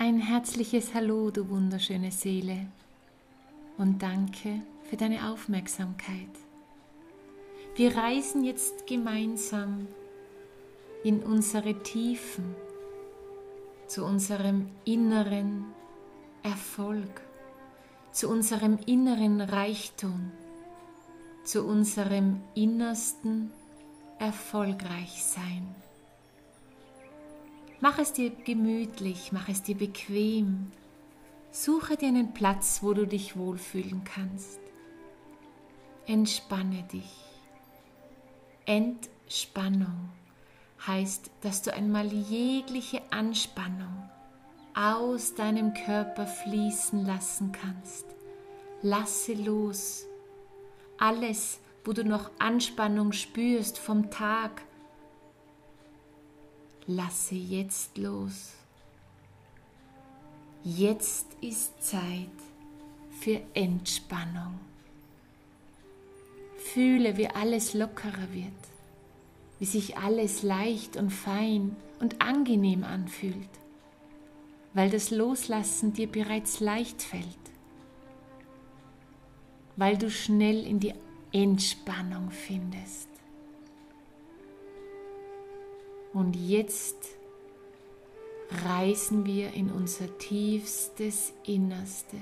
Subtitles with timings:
[0.00, 2.68] Ein herzliches Hallo, du wunderschöne Seele,
[3.78, 6.30] und danke für deine Aufmerksamkeit.
[7.74, 9.88] Wir reisen jetzt gemeinsam
[11.02, 12.54] in unsere Tiefen,
[13.88, 15.64] zu unserem inneren
[16.44, 17.20] Erfolg,
[18.12, 20.30] zu unserem inneren Reichtum,
[21.42, 23.50] zu unserem innersten
[24.20, 25.74] Erfolgreichsein.
[27.80, 30.72] Mach es dir gemütlich, mach es dir bequem.
[31.52, 34.58] Suche dir einen Platz, wo du dich wohlfühlen kannst.
[36.06, 37.24] Entspanne dich.
[38.66, 40.10] Entspannung
[40.86, 44.10] heißt, dass du einmal jegliche Anspannung
[44.74, 48.06] aus deinem Körper fließen lassen kannst.
[48.82, 50.04] Lasse los.
[50.98, 54.62] Alles, wo du noch Anspannung spürst vom Tag,
[56.88, 58.54] lasse jetzt los.
[60.64, 62.30] Jetzt ist Zeit
[63.20, 64.58] für Entspannung.
[66.56, 68.52] Fühle, wie alles lockerer wird,
[69.58, 73.50] wie sich alles leicht und fein und angenehm anfühlt,
[74.72, 77.24] weil das Loslassen dir bereits leicht fällt,
[79.76, 80.94] weil du schnell in die
[81.32, 83.07] Entspannung findest.
[86.12, 86.96] Und jetzt
[88.64, 92.18] reisen wir in unser tiefstes Innerstes,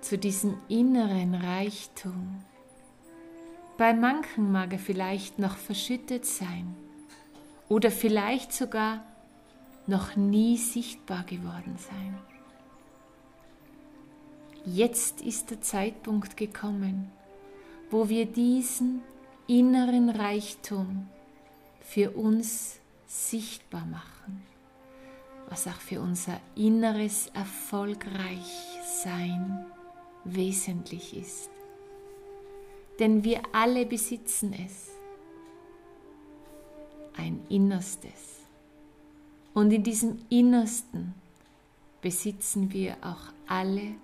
[0.00, 2.44] zu diesem inneren Reichtum.
[3.76, 6.76] Bei manchen mag er vielleicht noch verschüttet sein
[7.68, 9.04] oder vielleicht sogar
[9.86, 12.16] noch nie sichtbar geworden sein.
[14.64, 17.10] Jetzt ist der Zeitpunkt gekommen,
[17.90, 19.02] wo wir diesen
[19.46, 21.08] inneren Reichtum
[21.84, 24.42] für uns sichtbar machen,
[25.48, 29.64] was auch für unser inneres Erfolgreichsein
[30.24, 31.50] wesentlich ist.
[32.98, 34.88] Denn wir alle besitzen es,
[37.16, 38.40] ein Innerstes.
[39.52, 41.14] Und in diesem Innersten
[42.00, 43.94] besitzen wir auch alle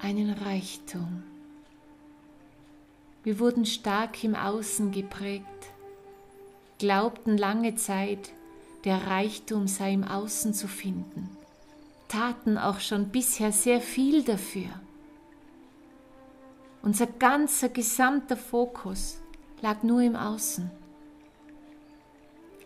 [0.00, 1.22] einen Reichtum.
[3.22, 5.73] Wir wurden stark im Außen geprägt
[6.84, 8.30] glaubten lange Zeit,
[8.84, 11.30] der Reichtum sei im Außen zu finden,
[12.08, 14.68] taten auch schon bisher sehr viel dafür.
[16.82, 19.18] Unser ganzer gesamter Fokus
[19.62, 20.70] lag nur im Außen.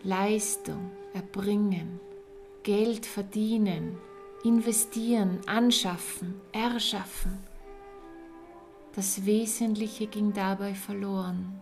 [0.02, 2.00] Leistung erbringen,
[2.64, 3.98] Geld verdienen,
[4.42, 7.38] investieren, anschaffen, erschaffen.
[8.96, 11.60] Das Wesentliche ging dabei verloren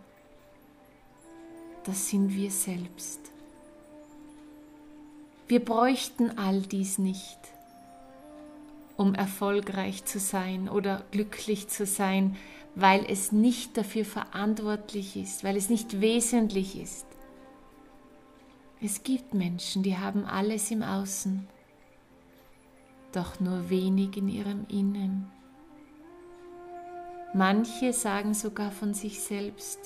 [1.87, 3.21] das sind wir selbst.
[5.47, 7.39] Wir bräuchten all dies nicht,
[8.97, 12.35] um erfolgreich zu sein oder glücklich zu sein,
[12.75, 17.05] weil es nicht dafür verantwortlich ist, weil es nicht wesentlich ist.
[18.81, 21.47] Es gibt Menschen, die haben alles im Außen,
[23.13, 25.31] doch nur wenig in ihrem Innen.
[27.33, 29.79] Manche sagen sogar von sich selbst,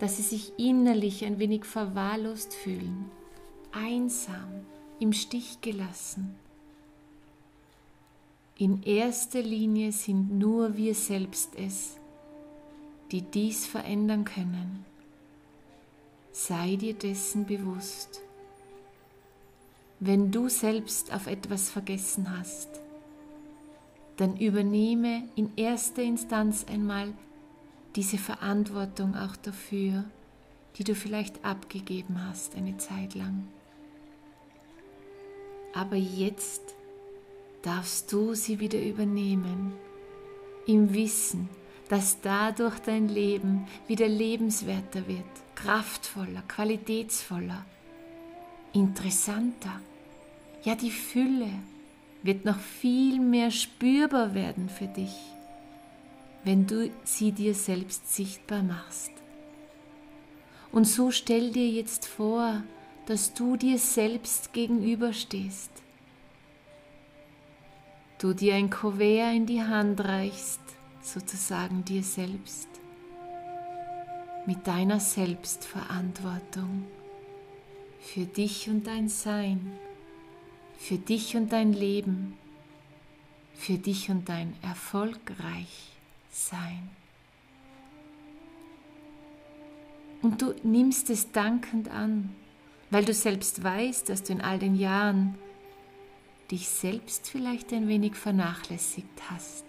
[0.00, 3.10] dass sie sich innerlich ein wenig verwahrlost fühlen,
[3.70, 4.64] einsam,
[4.98, 6.34] im Stich gelassen.
[8.56, 11.96] In erster Linie sind nur wir selbst es,
[13.12, 14.84] die dies verändern können.
[16.32, 18.22] Sei dir dessen bewusst.
[19.98, 22.68] Wenn du selbst auf etwas vergessen hast,
[24.16, 27.12] dann übernehme in erster Instanz einmal
[27.96, 30.04] diese Verantwortung auch dafür,
[30.76, 33.48] die du vielleicht abgegeben hast eine Zeit lang.
[35.74, 36.74] Aber jetzt
[37.62, 39.72] darfst du sie wieder übernehmen,
[40.66, 41.48] im Wissen,
[41.88, 45.24] dass dadurch dein Leben wieder lebenswerter wird,
[45.56, 47.64] kraftvoller, qualitätsvoller,
[48.72, 49.80] interessanter.
[50.62, 51.50] Ja, die Fülle
[52.22, 55.14] wird noch viel mehr spürbar werden für dich
[56.44, 59.12] wenn du sie dir selbst sichtbar machst.
[60.72, 62.62] Und so stell dir jetzt vor,
[63.06, 65.70] dass du dir selbst gegenüberstehst.
[68.18, 70.60] Du dir ein Kuvert in die Hand reichst,
[71.02, 72.68] sozusagen dir selbst,
[74.46, 76.86] mit deiner Selbstverantwortung
[78.00, 79.72] für dich und dein Sein,
[80.78, 82.36] für dich und dein Leben,
[83.54, 85.89] für dich und dein Erfolgreich
[86.30, 86.90] sein.
[90.22, 92.30] Und du nimmst es dankend an,
[92.90, 95.36] weil du selbst weißt, dass du in all den Jahren
[96.50, 99.64] dich selbst vielleicht ein wenig vernachlässigt hast,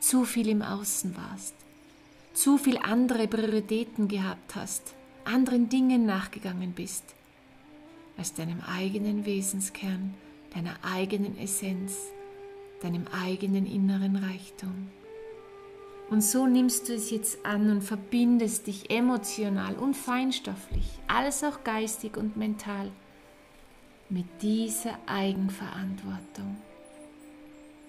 [0.00, 1.54] zu viel im Außen warst,
[2.32, 7.04] zu viel andere Prioritäten gehabt hast, anderen Dingen nachgegangen bist,
[8.16, 10.14] als deinem eigenen Wesenskern,
[10.54, 11.96] deiner eigenen Essenz,
[12.80, 14.88] deinem eigenen inneren Reichtum.
[16.10, 21.64] Und so nimmst du es jetzt an und verbindest dich emotional und feinstofflich, als auch
[21.64, 22.90] geistig und mental
[24.08, 26.56] mit dieser Eigenverantwortung.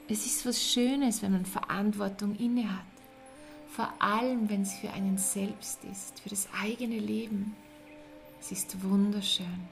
[0.10, 2.84] Es ist was Schönes, wenn man Verantwortung innehat,
[3.70, 7.56] vor allem wenn es für einen selbst ist, für das eigene Leben.
[8.42, 9.68] Es ist wunderschön.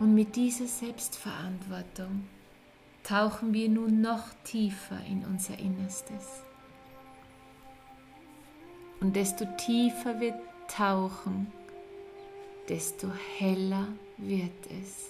[0.00, 2.24] Und mit dieser Selbstverantwortung
[3.02, 6.42] tauchen wir nun noch tiefer in unser Innerstes.
[9.00, 11.48] Und desto tiefer wir tauchen,
[12.68, 15.08] desto heller wird es.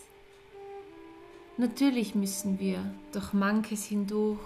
[1.58, 4.40] Natürlich müssen wir durch manches hindurch,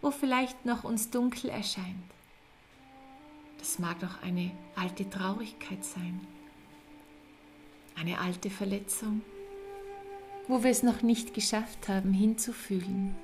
[0.00, 1.86] wo vielleicht noch uns dunkel erscheint.
[3.58, 6.26] Das mag doch eine alte Traurigkeit sein,
[7.94, 9.20] eine alte Verletzung,
[10.48, 13.14] wo wir es noch nicht geschafft haben, hinzufühlen,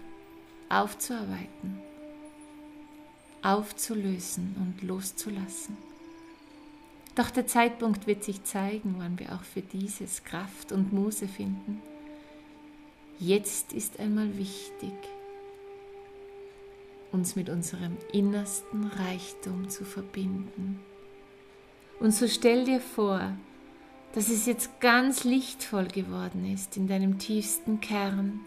[0.69, 1.81] aufzuarbeiten,
[3.43, 5.76] aufzulösen und loszulassen.
[7.15, 11.82] Doch der Zeitpunkt wird sich zeigen, wann wir auch für dieses Kraft und Muße finden.
[13.19, 14.93] Jetzt ist einmal wichtig,
[17.11, 20.79] uns mit unserem innersten Reichtum zu verbinden.
[21.99, 23.32] Und so stell dir vor,
[24.14, 28.40] dass es jetzt ganz lichtvoll geworden ist in deinem tiefsten Kern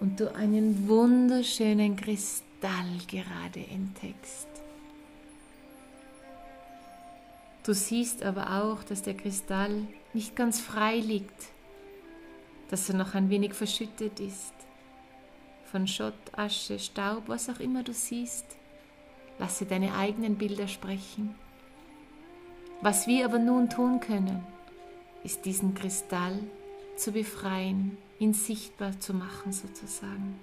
[0.00, 4.46] und du einen wunderschönen Kristall gerade entdeckst.
[7.64, 11.48] Du siehst aber auch, dass der Kristall nicht ganz frei liegt,
[12.70, 14.54] dass er noch ein wenig verschüttet ist.
[15.70, 18.46] Von Schott, Asche, Staub, was auch immer du siehst.
[19.38, 21.34] Lasse deine eigenen Bilder sprechen.
[22.80, 24.44] Was wir aber nun tun können,
[25.24, 26.38] ist diesen Kristall
[26.96, 30.38] zu befreien, ihn sichtbar zu machen sozusagen.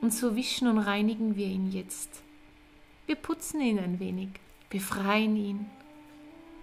[0.00, 2.22] Und so wischen und reinigen wir ihn jetzt.
[3.06, 4.28] Wir putzen ihn ein wenig,
[4.68, 5.66] befreien ihn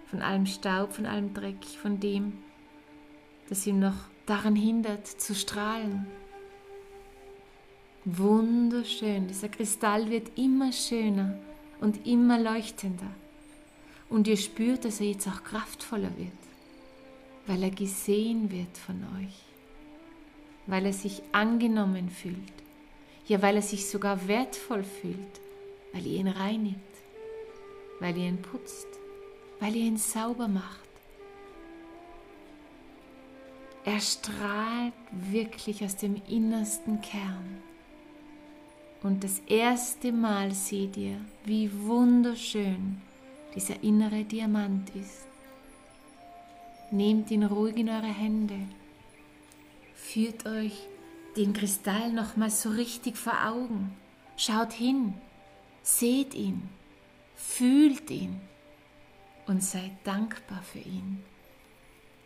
[0.05, 2.37] von allem Staub, von allem Dreck, von dem,
[3.49, 6.07] das ihn noch daran hindert zu strahlen.
[8.05, 11.37] Wunderschön, dieser Kristall wird immer schöner
[11.81, 13.11] und immer leuchtender.
[14.09, 16.31] Und ihr spürt, dass er jetzt auch kraftvoller wird,
[17.45, 19.35] weil er gesehen wird von euch,
[20.65, 22.37] weil er sich angenommen fühlt,
[23.27, 25.41] ja, weil er sich sogar wertvoll fühlt,
[25.93, 26.79] weil ihr ihn reinigt,
[27.99, 28.87] weil ihr ihn putzt,
[29.59, 30.87] weil ihr ihn sauber macht.
[33.83, 37.61] Er strahlt wirklich aus dem innersten Kern.
[39.01, 43.01] Und das erste Mal seht ihr, wie wunderschön
[43.55, 45.27] dieser innere Diamant ist.
[46.91, 48.59] Nehmt ihn ruhig in eure Hände.
[49.95, 50.87] Führt euch
[51.35, 53.95] den Kristall nochmal so richtig vor Augen.
[54.37, 55.13] Schaut hin,
[55.83, 56.69] seht ihn,
[57.35, 58.39] fühlt ihn
[59.47, 61.23] und seid dankbar für ihn.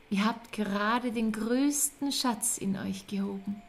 [0.10, 3.62] Ihr habt gerade den größten Schatz in euch gehoben.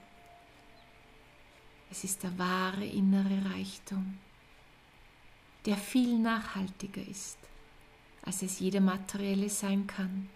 [1.91, 4.19] Es ist der wahre innere Reichtum,
[5.67, 7.42] der viel nachhaltiger ist
[8.25, 10.29] als es jeder materielle sein kann.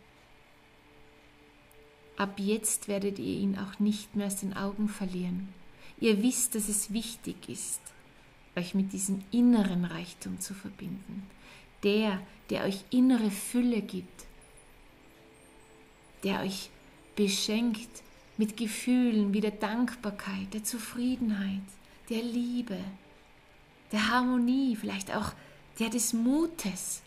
[2.16, 5.48] Ab jetzt werdet ihr ihn auch nicht mehr aus den Augen verlieren.
[6.00, 7.80] Ihr wisst, dass es wichtig ist,
[8.56, 11.26] euch mit diesem inneren Reichtum zu verbinden.
[11.82, 14.24] Der, der euch innere Fülle gibt,
[16.24, 16.70] der euch
[17.14, 18.02] beschenkt
[18.38, 21.62] mit Gefühlen wie der Dankbarkeit, der Zufriedenheit,
[22.08, 22.78] der Liebe,
[23.92, 25.32] der Harmonie, vielleicht auch
[25.78, 27.02] der des Mutes,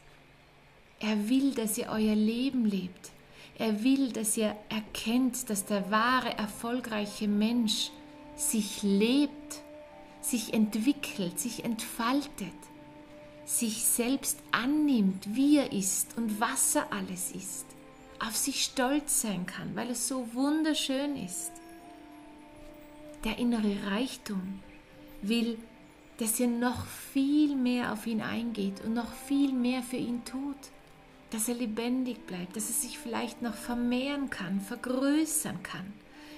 [0.99, 3.11] er will, dass ihr euer Leben lebt.
[3.57, 7.91] Er will, dass ihr erkennt, dass der wahre, erfolgreiche Mensch
[8.35, 9.61] sich lebt,
[10.21, 12.53] sich entwickelt, sich entfaltet,
[13.45, 17.65] sich selbst annimmt, wie er ist und was er alles ist,
[18.19, 21.51] auf sich stolz sein kann, weil es so wunderschön ist.
[23.25, 24.59] Der innere Reichtum
[25.21, 25.57] will,
[26.17, 30.57] dass ihr noch viel mehr auf ihn eingeht und noch viel mehr für ihn tut
[31.31, 35.93] dass er lebendig bleibt, dass er sich vielleicht noch vermehren kann, vergrößern kann,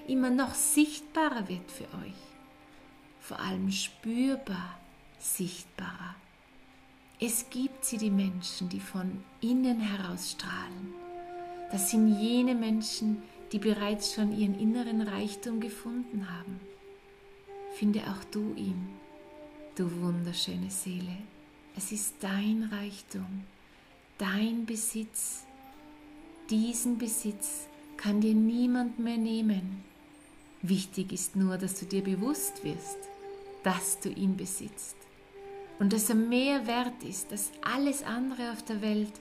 [0.07, 2.21] immer noch sichtbarer wird für euch,
[3.19, 4.77] vor allem spürbar
[5.19, 6.15] sichtbarer.
[7.19, 10.93] Es gibt sie, die Menschen, die von innen heraus strahlen.
[11.71, 13.21] Das sind jene Menschen,
[13.51, 16.59] die bereits schon ihren inneren Reichtum gefunden haben.
[17.75, 18.89] Finde auch du ihn,
[19.75, 21.17] du wunderschöne Seele.
[21.77, 23.43] Es ist dein Reichtum,
[24.21, 25.45] dein Besitz.
[26.51, 29.83] Diesen Besitz kann dir niemand mehr nehmen.
[30.61, 32.99] Wichtig ist nur, dass du dir bewusst wirst,
[33.63, 34.95] dass du ihn besitzt
[35.79, 39.13] und dass er mehr wert ist als alles andere auf der Welt.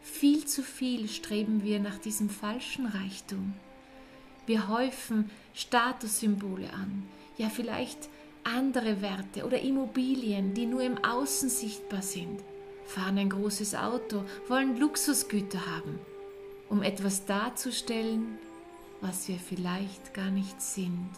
[0.00, 3.52] Viel zu viel streben wir nach diesem falschen Reichtum.
[4.46, 8.08] Wir häufen Statussymbole an, ja vielleicht
[8.44, 12.40] andere Werte oder Immobilien, die nur im Außen sichtbar sind,
[12.86, 15.98] fahren ein großes Auto, wollen Luxusgüter haben,
[16.68, 18.38] um etwas darzustellen,
[19.00, 21.10] was wir vielleicht gar nicht sind.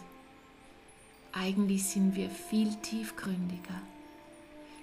[1.31, 3.81] Eigentlich sind wir viel tiefgründiger.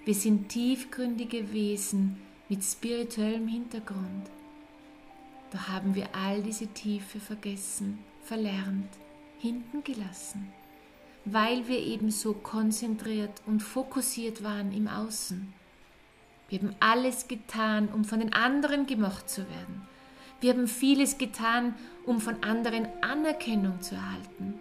[0.05, 4.29] Wir sind tiefgründige Wesen mit spirituellem Hintergrund.
[5.51, 8.89] Da haben wir all diese Tiefe vergessen, verlernt,
[9.39, 10.51] hinten gelassen
[11.25, 15.53] weil wir eben so konzentriert und fokussiert waren im Außen.
[16.53, 19.87] Wir haben alles getan, um von den anderen gemocht zu werden.
[20.39, 21.73] Wir haben vieles getan,
[22.05, 24.59] um von anderen Anerkennung zu erhalten.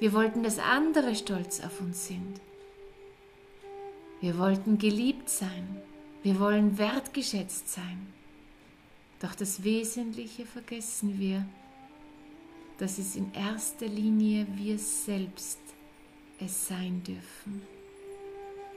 [0.00, 2.40] Wir wollten, dass andere stolz auf uns sind.
[4.20, 5.80] Wir wollten geliebt sein.
[6.24, 8.08] Wir wollen wertgeschätzt sein.
[9.20, 11.46] Doch das Wesentliche vergessen wir,
[12.78, 15.60] dass es in erster Linie wir selbst
[16.40, 17.62] es sein dürfen.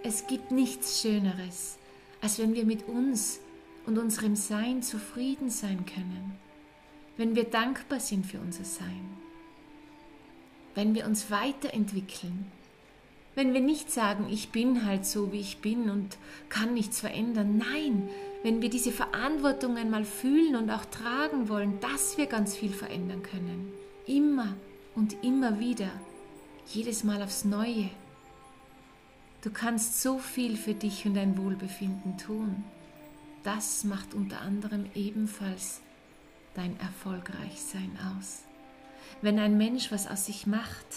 [0.04, 1.80] Es gibt nichts Schöneres,
[2.24, 3.42] als wenn wir mit uns
[3.86, 6.40] und unserem Sein zufrieden sein können,
[7.18, 9.06] wenn wir dankbar sind für unser Sein,
[10.74, 12.50] wenn wir uns weiterentwickeln,
[13.36, 17.58] wenn wir nicht sagen, ich bin halt so, wie ich bin und kann nichts verändern.
[17.58, 18.08] Nein,
[18.42, 23.24] wenn wir diese Verantwortung einmal fühlen und auch tragen wollen, dass wir ganz viel verändern
[23.24, 23.74] können.
[24.06, 24.56] Immer
[24.96, 25.90] und immer wieder
[26.68, 27.90] jedes Mal aufs Neue.
[29.44, 32.64] Du kannst so viel für dich und dein Wohlbefinden tun.
[33.44, 35.82] Das macht unter anderem ebenfalls
[36.54, 38.44] dein Erfolgreichsein aus.
[39.22, 40.88] Wenn ein Mensch was aus sich macht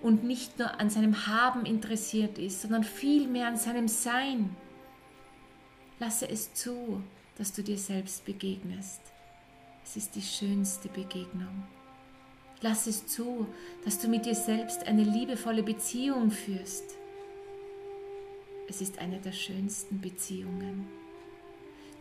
[0.00, 4.56] und nicht nur an seinem Haben interessiert ist, sondern vielmehr an seinem Sein,
[5.98, 7.02] lasse es zu,
[7.36, 9.02] dass du dir selbst begegnest.
[9.84, 11.64] Es ist die schönste Begegnung.
[12.62, 13.46] Lass es zu,
[13.84, 16.84] dass du mit dir selbst eine liebevolle Beziehung führst.
[18.68, 20.86] Es ist eine der schönsten Beziehungen.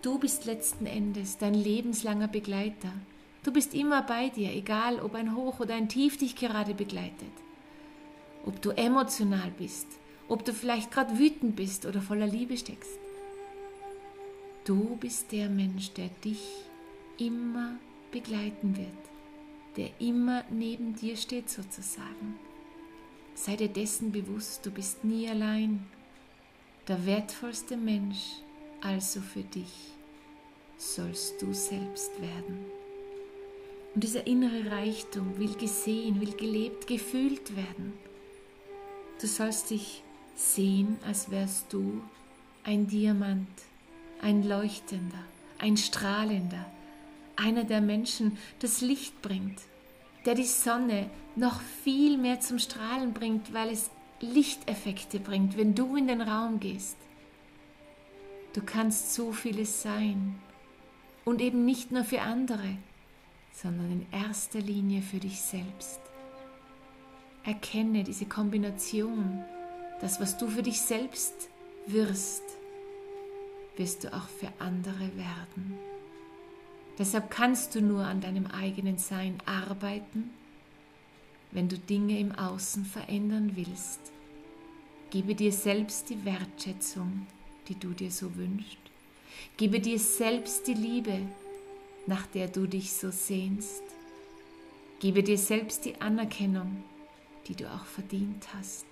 [0.02, 2.92] Du bist letzten Endes dein lebenslanger Begleiter.
[3.44, 7.32] Du bist immer bei dir, egal ob ein Hoch oder ein Tief dich gerade begleitet.
[8.46, 9.88] Ob du emotional bist,
[10.28, 13.00] ob du vielleicht gerade wütend bist oder voller Liebe steckst.
[14.64, 16.42] Du bist der Mensch, der dich
[17.18, 17.76] immer
[18.12, 19.16] begleiten wird
[19.78, 22.40] der immer neben dir steht sozusagen.
[23.34, 25.86] Sei dir dessen bewusst, du bist nie allein.
[26.88, 28.42] Der wertvollste Mensch
[28.82, 29.74] also für dich
[30.78, 32.64] sollst du selbst werden.
[33.96, 37.94] Und dieser innere Reichtum will gesehen, will gelebt, gefühlt werden.
[39.20, 40.04] Du sollst dich
[40.36, 42.04] sehen, als wärst du
[42.64, 43.48] ein Diamant,
[44.22, 45.24] ein leuchtender,
[45.58, 46.66] ein strahlender,
[47.36, 49.60] einer der Menschen das Licht bringt,
[50.26, 53.90] der die Sonne noch viel mehr zum Strahlen bringt, weil es
[54.22, 56.98] Lichteffekte bringt, wenn du in den Raum gehst.
[58.54, 60.36] Du kannst so vieles sein
[61.26, 62.78] und eben nicht nur für andere,
[63.52, 66.00] sondern in erster Linie für dich selbst.
[67.44, 69.44] Erkenne diese Kombination,
[70.02, 71.50] das, was du für dich selbst
[71.86, 72.44] wirst,
[73.78, 75.78] wirst du auch für andere werden.
[76.98, 80.32] Deshalb kannst du nur an deinem eigenen Sein arbeiten,
[81.56, 84.02] wenn du Dinge im Außen verändern willst.
[85.10, 87.26] Gebe dir selbst die Wertschätzung,
[87.70, 88.78] die du dir so wünschst.
[89.56, 91.22] Gebe dir selbst die Liebe,
[92.08, 93.84] nach der du dich so sehnst.
[95.00, 96.84] Gebe dir selbst die Anerkennung,
[97.48, 98.86] die du auch verdient hast.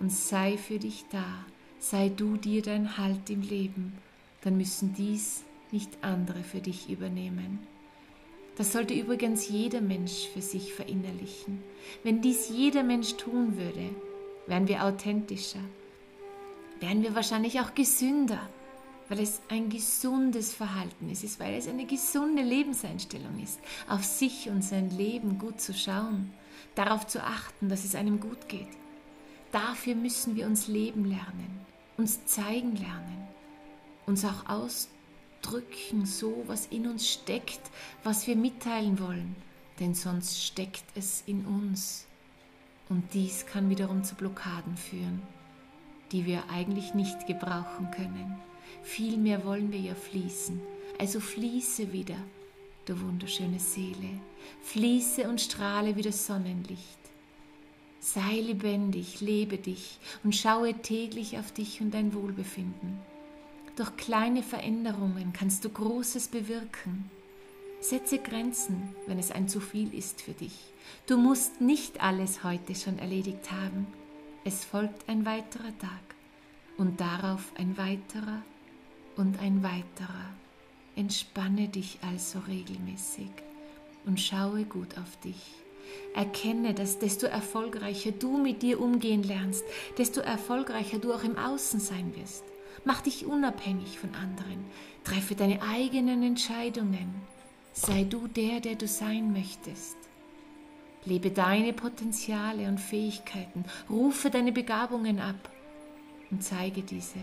[0.00, 1.46] Und sei für dich da,
[1.78, 3.94] sei du dir dein Halt im Leben,
[4.42, 7.58] dann müssen dies nicht andere für dich übernehmen.
[8.60, 11.62] Das sollte übrigens jeder Mensch für sich verinnerlichen.
[12.02, 13.88] Wenn dies jeder Mensch tun würde,
[14.46, 15.62] wären wir authentischer,
[16.78, 18.38] wären wir wahrscheinlich auch gesünder,
[19.08, 24.62] weil es ein gesundes Verhalten ist, weil es eine gesunde Lebenseinstellung ist, auf sich und
[24.62, 26.30] sein Leben gut zu schauen,
[26.74, 28.68] darauf zu achten, dass es einem gut geht.
[29.52, 31.60] Dafür müssen wir uns leben lernen,
[31.96, 33.26] uns zeigen lernen,
[34.04, 34.99] uns auch ausdrücken
[35.42, 37.60] drücken so, was in uns steckt,
[38.04, 39.36] was wir mitteilen wollen.
[39.80, 42.06] denn sonst steckt es in uns.
[42.88, 45.22] Und dies kann wiederum zu Blockaden führen,
[46.12, 48.36] die wir eigentlich nicht gebrauchen können.
[48.82, 50.60] Vielmehr wollen wir ja fließen.
[50.98, 52.16] Also fließe wieder,
[52.84, 54.20] du wunderschöne Seele.
[54.62, 56.98] Fließe und strahle wie das Sonnenlicht.
[58.00, 62.98] Sei lebendig, lebe dich und schaue täglich auf dich und dein Wohlbefinden.
[63.80, 67.10] Durch kleine Veränderungen kannst du Großes bewirken.
[67.80, 70.52] Setze Grenzen, wenn es ein zu viel ist für dich.
[71.06, 73.86] Du musst nicht alles heute schon erledigt haben.
[74.44, 76.14] Es folgt ein weiterer Tag
[76.76, 78.42] und darauf ein weiterer
[79.16, 80.28] und ein weiterer.
[80.94, 83.30] Entspanne dich also regelmäßig
[84.04, 85.54] und schaue gut auf dich.
[86.14, 89.64] Erkenne, dass desto erfolgreicher du mit dir umgehen lernst,
[89.96, 92.44] desto erfolgreicher du auch im Außen sein wirst.
[92.84, 94.64] Mach dich unabhängig von anderen.
[95.04, 97.14] Treffe deine eigenen Entscheidungen.
[97.72, 99.96] Sei du der, der du sein möchtest.
[101.04, 103.64] Lebe deine Potenziale und Fähigkeiten.
[103.88, 105.50] Rufe deine Begabungen ab
[106.30, 107.20] und zeige diese.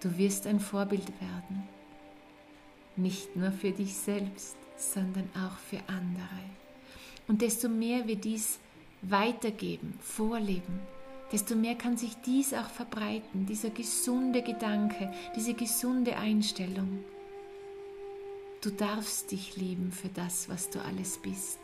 [0.00, 1.68] Du wirst ein Vorbild werden.
[2.96, 6.42] Nicht nur für dich selbst, sondern auch für andere.
[7.26, 8.58] Und desto mehr wir dies
[9.02, 10.80] weitergeben, vorleben,
[11.34, 17.04] desto mehr kann sich dies auch verbreiten, dieser gesunde Gedanke, diese gesunde Einstellung.
[18.60, 21.58] Du darfst dich lieben für das, was du alles bist.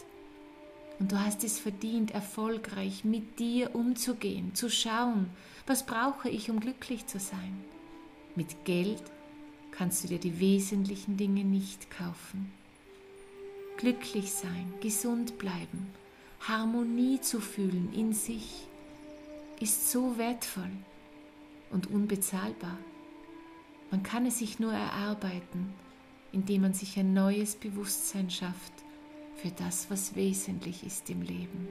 [0.98, 5.30] Und du hast es verdient, erfolgreich mit dir umzugehen, zu schauen,
[5.68, 7.64] was brauche ich, um glücklich zu sein.
[8.34, 9.04] Mit Geld
[9.70, 12.52] kannst du dir die wesentlichen Dinge nicht kaufen
[13.80, 15.86] glücklich sein, gesund bleiben,
[16.40, 18.66] Harmonie zu fühlen in sich,
[19.60, 20.70] ist so wertvoll
[21.70, 22.76] und unbezahlbar.
[23.90, 25.72] Man kann es sich nur erarbeiten,
[26.32, 28.72] indem man sich ein neues Bewusstsein schafft
[29.36, 31.68] für das, was wesentlich ist im Leben.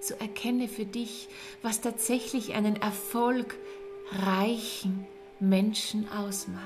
[0.00, 1.28] So erkenne für dich,
[1.62, 5.06] was tatsächlich einen erfolgreichen
[5.40, 6.64] Menschen ausmacht.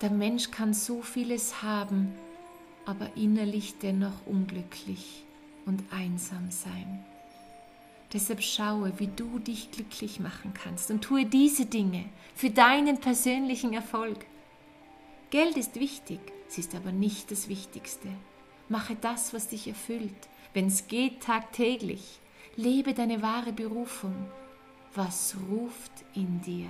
[0.00, 2.14] Der Mensch kann so vieles haben,
[2.86, 5.23] aber innerlich dennoch unglücklich
[5.66, 7.04] und einsam sein.
[8.12, 12.04] Deshalb schaue, wie du dich glücklich machen kannst und tue diese Dinge
[12.36, 14.24] für deinen persönlichen Erfolg.
[15.30, 18.08] Geld ist wichtig, sie ist aber nicht das Wichtigste.
[18.68, 22.20] Mache das, was dich erfüllt, wenn es geht, tagtäglich.
[22.56, 24.14] Lebe deine wahre Berufung.
[24.94, 26.68] Was ruft in dir?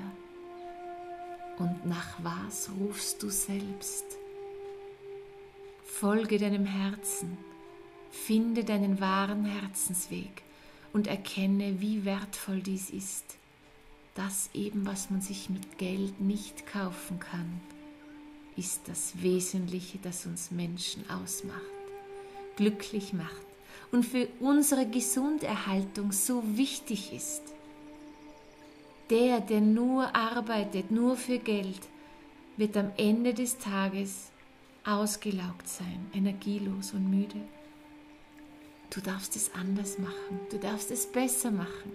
[1.59, 4.05] Und nach was rufst du selbst?
[5.85, 7.37] Folge deinem Herzen,
[8.15, 10.43] finde deinen wahren Herzensweg
[10.93, 13.37] und erkenne, wie wertvoll dies ist.
[14.15, 17.61] Das eben, was man sich mit Geld nicht kaufen kann,
[18.57, 21.61] ist das Wesentliche, das uns Menschen ausmacht,
[22.57, 23.45] glücklich macht
[23.91, 27.43] und für unsere Gesunderhaltung so wichtig ist.
[29.11, 31.81] Der, der nur arbeitet, nur für Geld,
[32.57, 34.31] wird am Ende des Tages
[34.85, 37.41] ausgelaugt sein, energielos und müde.
[38.95, 41.91] Du darfst es anders machen, du darfst es besser machen.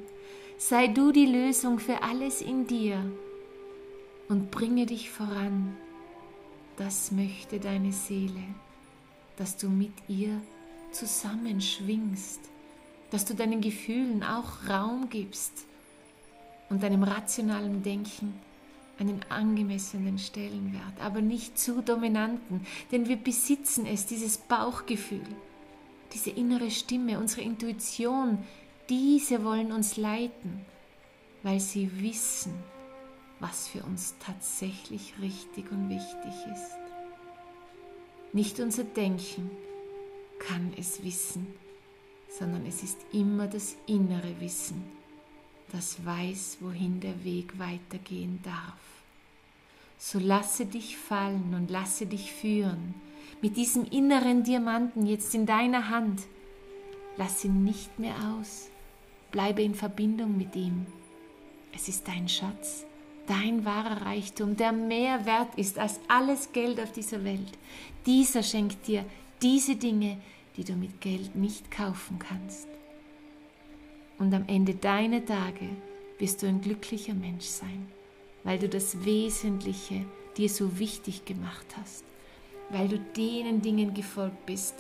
[0.58, 3.02] Sei du die Lösung für alles in dir
[4.28, 5.78] und bringe dich voran.
[6.76, 8.44] Das möchte deine Seele,
[9.38, 10.42] dass du mit ihr
[10.92, 12.42] zusammenschwingst,
[13.12, 15.54] dass du deinen Gefühlen auch Raum gibst
[16.70, 18.34] und deinem rationalen Denken
[19.00, 25.22] einen angemessenen Stellenwert, aber nicht zu dominanten, denn wir besitzen es, dieses Bauchgefühl,
[26.14, 28.40] diese innere Stimme, unsere Intuition,
[28.90, 30.66] diese wollen uns leiten,
[31.44, 32.54] weil sie wissen,
[33.40, 36.78] was für uns tatsächlich richtig und wichtig ist.
[38.34, 39.50] Nicht unser Denken
[40.40, 41.48] kann es wissen,
[42.30, 44.84] sondern es ist immer das innere Wissen
[45.72, 48.80] das weiß, wohin der Weg weitergehen darf.
[49.98, 52.96] So lasse dich fallen und lasse dich führen
[53.42, 56.22] mit diesem inneren Diamanten jetzt in deiner Hand.
[57.18, 58.70] Lass ihn nicht mehr aus.
[59.32, 60.86] Bleibe in Verbindung mit ihm.
[61.74, 62.86] Es ist dein Schatz,
[63.28, 67.58] dein wahrer Reichtum, der mehr wert ist als alles Geld auf dieser Welt.
[68.06, 69.06] Dieser schenkt dir
[69.42, 70.18] diese Dinge,
[70.58, 72.68] die du mit Geld nicht kaufen kannst
[74.20, 75.70] und am Ende deiner Tage
[76.20, 77.88] wirst du ein glücklicher Mensch sein,
[78.44, 80.06] weil du das Wesentliche
[80.38, 82.04] dir so wichtig gemacht hast,
[82.70, 84.76] weil du denen Dingen gefolgt bist,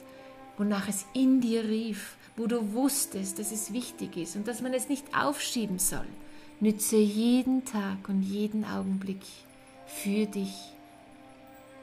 [0.57, 4.73] wonach es in dir rief, wo du wusstest, dass es wichtig ist und dass man
[4.73, 6.07] es nicht aufschieben soll.
[6.59, 9.21] Nütze jeden Tag und jeden Augenblick
[9.87, 10.53] für dich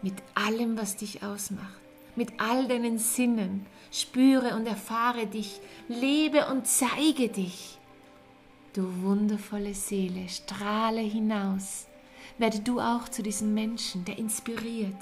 [0.02, 1.80] mit allem, was dich ausmacht,
[2.14, 3.66] mit all deinen Sinnen.
[3.90, 7.78] Spüre und erfahre dich, lebe und zeige dich.
[8.72, 11.86] Du wundervolle Seele, strahle hinaus.
[12.38, 14.94] Werde du auch zu diesem Menschen, der inspiriert,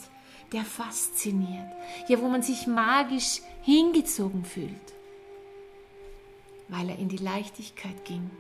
[0.54, 1.66] der fasziniert,
[2.08, 4.70] ja, wo man sich magisch hingezogen fühlt,
[6.68, 8.30] weil er in die Leichtigkeit ging,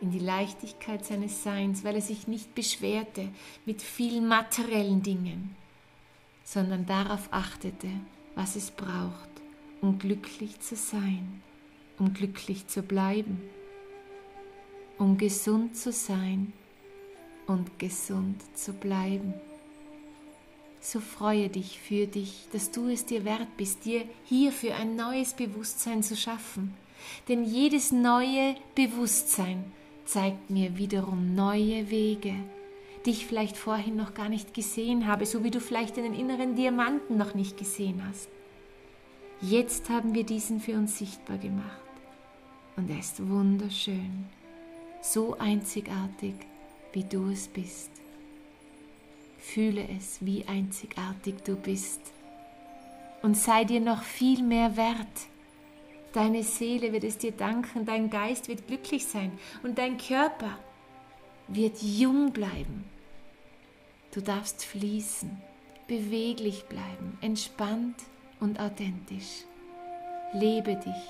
[0.00, 3.28] in die Leichtigkeit seines Seins, weil er sich nicht beschwerte
[3.64, 5.54] mit vielen materiellen Dingen,
[6.42, 7.88] sondern darauf achtete,
[8.34, 9.30] was es braucht,
[9.80, 11.42] um glücklich zu sein,
[12.00, 13.40] um glücklich zu bleiben,
[14.98, 16.52] um gesund zu sein
[17.46, 19.34] und gesund zu bleiben.
[20.84, 25.34] So freue dich für dich, dass du es dir wert bist, dir hierfür ein neues
[25.34, 26.74] Bewusstsein zu schaffen.
[27.28, 29.62] Denn jedes neue Bewusstsein
[30.04, 32.34] zeigt mir wiederum neue Wege,
[33.06, 36.56] die ich vielleicht vorhin noch gar nicht gesehen habe, so wie du vielleicht einen inneren
[36.56, 38.28] Diamanten noch nicht gesehen hast.
[39.40, 41.80] Jetzt haben wir diesen für uns sichtbar gemacht
[42.76, 44.26] und er ist wunderschön,
[45.00, 46.34] so einzigartig,
[46.92, 48.01] wie du es bist.
[49.42, 52.00] Fühle es, wie einzigartig du bist
[53.20, 55.28] und sei dir noch viel mehr wert
[56.12, 60.58] Deine Seele wird es dir danken, dein Geist wird glücklich sein und dein Körper
[61.48, 62.84] wird jung bleiben.
[64.12, 65.40] Du darfst fließen,
[65.88, 67.96] beweglich bleiben, entspannt
[68.40, 69.44] und authentisch.
[70.34, 71.08] Lebe dich.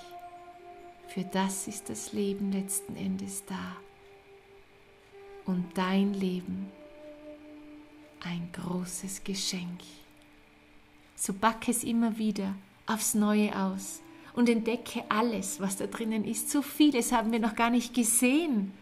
[1.09, 3.77] Für das ist das Leben letzten Endes da.
[5.45, 6.71] Und dein Leben
[8.24, 9.80] ein großes Geschenk.
[11.16, 12.54] So back es immer wieder
[12.87, 14.00] aufs Neue aus
[14.35, 16.50] und entdecke alles, was da drinnen ist.
[16.50, 18.72] So vieles haben wir noch gar nicht gesehen,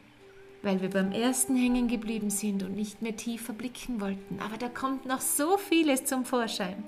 [0.62, 4.40] weil wir beim ersten hängen geblieben sind und nicht mehr tiefer blicken wollten.
[4.40, 6.82] Aber da kommt noch so vieles zum Vorschein.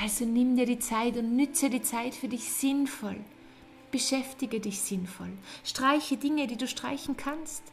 [0.00, 3.16] Also nimm dir die Zeit und nütze die Zeit für dich sinnvoll.
[3.90, 5.32] Beschäftige dich sinnvoll.
[5.64, 7.64] Streiche Dinge, die du streichen kannst.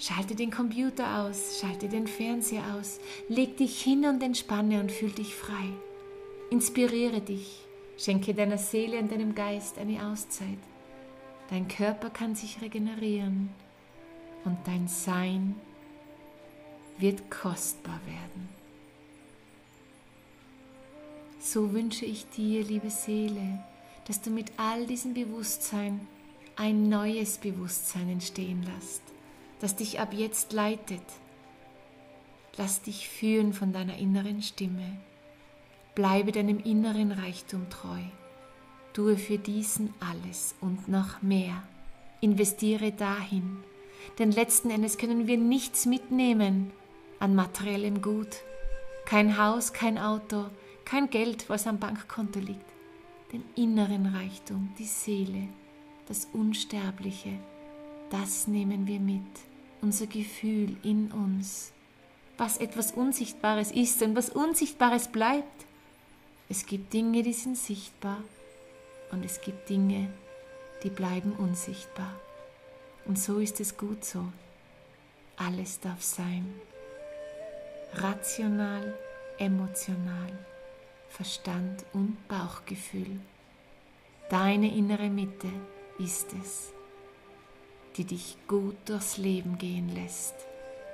[0.00, 5.10] Schalte den Computer aus, schalte den Fernseher aus, leg dich hin und entspanne und fühl
[5.10, 5.68] dich frei.
[6.48, 7.66] Inspiriere dich,
[7.98, 10.58] schenke deiner Seele und deinem Geist eine Auszeit.
[11.50, 13.50] Dein Körper kann sich regenerieren
[14.46, 15.56] und dein Sein
[16.96, 18.48] wird kostbar werden.
[21.38, 23.62] So wünsche ich dir, liebe Seele,
[24.06, 26.00] dass du mit all diesem Bewusstsein
[26.56, 29.02] ein neues Bewusstsein entstehen lässt,
[29.60, 31.02] das dich ab jetzt leitet.
[32.56, 34.98] Lass dich führen von deiner inneren Stimme
[35.94, 38.00] Bleibe deinem inneren Reichtum treu.
[38.92, 41.62] Tue für diesen alles und noch mehr.
[42.20, 43.58] Investiere dahin.
[44.18, 46.72] Denn letzten Endes können wir nichts mitnehmen
[47.18, 48.36] an materiellem Gut.
[49.04, 50.46] Kein Haus, kein Auto,
[50.84, 52.64] kein Geld, was am Bankkonto liegt.
[53.32, 55.48] Den inneren Reichtum, die Seele,
[56.06, 57.38] das Unsterbliche,
[58.10, 59.49] das nehmen wir mit.
[59.82, 61.72] Unser Gefühl in uns,
[62.36, 65.66] was etwas Unsichtbares ist und was Unsichtbares bleibt.
[66.48, 68.18] Es gibt Dinge, die sind sichtbar
[69.12, 70.08] und es gibt Dinge,
[70.82, 72.14] die bleiben unsichtbar.
[73.04, 74.24] Und so ist es gut so.
[75.36, 76.54] Alles darf sein.
[77.94, 78.94] Rational,
[79.38, 80.32] emotional,
[81.08, 83.18] Verstand und Bauchgefühl.
[84.28, 85.48] Deine innere Mitte
[85.98, 86.72] ist es,
[88.00, 90.34] die dich gut durchs Leben gehen lässt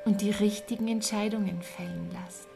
[0.06, 2.48] und die richtigen Entscheidungen fällen lässt.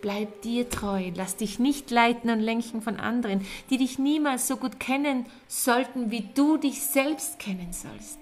[0.00, 4.56] Bleib dir treu, lass dich nicht leiten und lenken von anderen, die dich niemals so
[4.56, 8.18] gut kennen sollten, wie du dich selbst kennen sollst.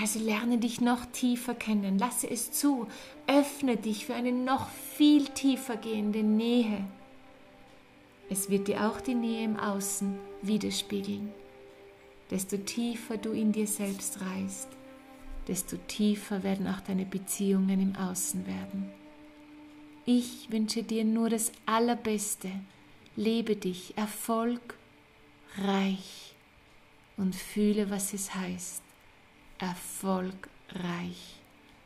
[0.00, 2.86] Also lerne dich noch tiefer kennen, lasse es zu,
[3.26, 6.84] öffne dich für eine noch viel tiefer gehende Nähe.
[8.28, 11.32] Es wird dir auch die Nähe im Außen widerspiegeln.
[12.30, 14.68] Desto tiefer du in dir selbst reist,
[15.48, 18.90] desto tiefer werden auch deine Beziehungen im Außen werden.
[20.06, 22.50] Ich wünsche dir nur das Allerbeste.
[23.16, 24.60] Lebe dich erfolgreich
[27.16, 28.82] und fühle, was es heißt,
[29.58, 31.40] erfolgreich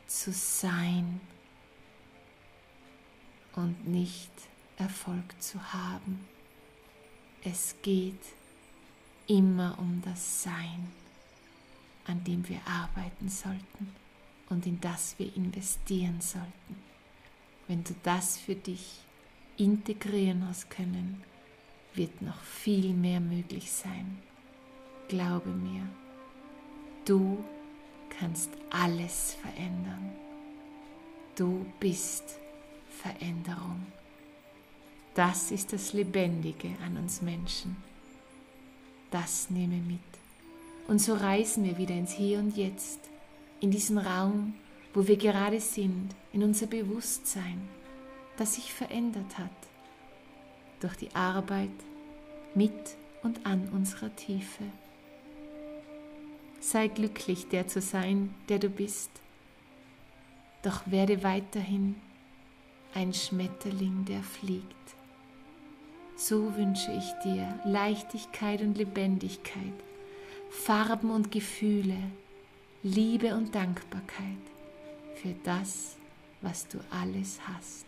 [0.07, 1.19] zu sein
[3.55, 4.31] und nicht
[4.77, 6.25] Erfolg zu haben.
[7.43, 8.21] Es geht
[9.27, 10.91] immer um das Sein,
[12.05, 13.95] an dem wir arbeiten sollten
[14.49, 16.75] und in das wir investieren sollten.
[17.67, 18.99] Wenn du das für dich
[19.57, 21.23] integrieren hast können,
[21.93, 24.19] wird noch viel mehr möglich sein.
[25.07, 25.87] Glaube mir,
[27.05, 27.43] du
[28.19, 30.11] kannst alles verändern.
[31.35, 32.39] Du bist
[32.89, 33.85] Veränderung.
[35.15, 37.77] Das ist das Lebendige an uns Menschen.
[39.11, 39.99] Das nehme mit.
[40.87, 42.99] Und so reisen wir wieder ins Hier und Jetzt,
[43.59, 44.53] in diesen Raum,
[44.93, 47.67] wo wir gerade sind, in unser Bewusstsein,
[48.37, 49.49] das sich verändert hat
[50.79, 51.69] durch die Arbeit
[52.53, 54.63] mit und an unserer Tiefe.
[56.59, 59.09] Sei glücklich, der zu sein, der du bist,
[60.61, 61.95] doch werde weiterhin
[62.93, 64.95] ein Schmetterling, der fliegt.
[66.17, 69.73] So wünsche ich dir Leichtigkeit und Lebendigkeit,
[70.49, 71.97] Farben und Gefühle,
[72.83, 74.37] Liebe und Dankbarkeit
[75.15, 75.97] für das,
[76.41, 77.85] was du alles hast.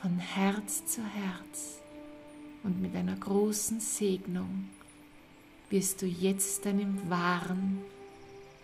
[0.00, 1.82] Von Herz zu Herz
[2.62, 4.70] und mit einer großen Segnung
[5.68, 7.78] wirst du jetzt deinem wahren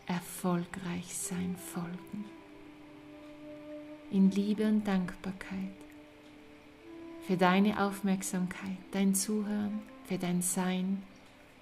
[0.06, 2.24] Erfolgreichsein folgen.
[4.10, 5.85] In Liebe und Dankbarkeit
[7.26, 11.02] für deine Aufmerksamkeit, dein Zuhören, für dein Sein,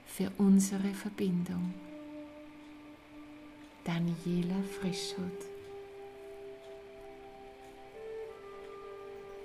[0.06, 1.72] für unsere Verbindung.
[3.84, 5.40] Daniela Frischhut.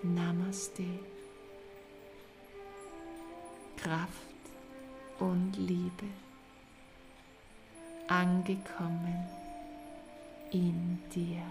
[0.04, 0.84] Namaste.
[3.78, 4.10] Kraft
[5.20, 6.06] und Liebe.
[8.08, 9.26] Angekommen
[10.52, 11.44] in dir.